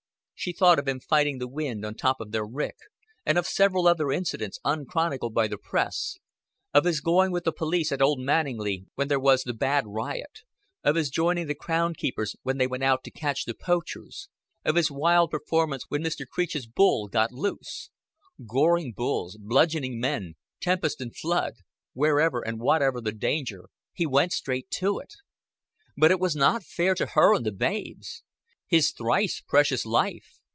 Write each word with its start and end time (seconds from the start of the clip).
She 0.33 0.53
thought 0.53 0.79
of 0.79 0.87
him 0.87 0.99
fighting 0.99 1.37
the 1.37 1.47
wind 1.47 1.85
on 1.85 1.93
top 1.93 2.19
of 2.19 2.31
their 2.31 2.43
rick, 2.43 2.73
and 3.27 3.37
of 3.37 3.45
several 3.45 3.85
other 3.87 4.11
incidents 4.11 4.57
unchronicled 4.65 5.35
by 5.35 5.47
the 5.47 5.59
press 5.59 6.17
of 6.73 6.85
his 6.85 6.99
going 6.99 7.31
with 7.31 7.43
the 7.43 7.51
police 7.53 7.91
at 7.91 8.01
Old 8.01 8.19
Manninglea 8.19 8.85
when 8.95 9.07
there 9.07 9.19
was 9.19 9.43
the 9.43 9.53
bad 9.53 9.85
riot, 9.85 10.39
of 10.83 10.95
his 10.95 11.11
joining 11.11 11.45
the 11.45 11.53
Crown 11.53 11.93
keepers 11.93 12.35
when 12.41 12.57
they 12.57 12.65
went 12.65 12.81
out 12.83 13.03
to 13.03 13.11
catch 13.11 13.45
the 13.45 13.53
poachers, 13.53 14.29
of 14.65 14.75
his 14.77 14.89
wild 14.89 15.29
performance 15.29 15.85
when 15.89 16.01
Mr. 16.01 16.25
Creech's 16.27 16.65
bull 16.65 17.07
got 17.07 17.31
loose. 17.31 17.91
Goring 18.43 18.93
bulls, 18.93 19.37
bludgeoning 19.39 19.99
men, 19.99 20.33
tempest 20.59 20.99
and 21.01 21.15
flood 21.15 21.53
wherever 21.93 22.41
and 22.41 22.59
whatever 22.59 22.99
the 22.99 23.11
danger, 23.11 23.69
he 23.93 24.07
went 24.07 24.33
straight 24.33 24.71
to 24.71 24.97
it. 24.97 25.13
But 25.95 26.09
it 26.09 26.19
was 26.19 26.35
not 26.35 26.63
fair 26.63 26.95
to 26.95 27.05
her 27.05 27.35
and 27.35 27.45
the 27.45 27.51
babes. 27.51 28.23
His 28.67 28.91
thrice 28.91 29.41
precious 29.45 29.85
life! 29.85 30.37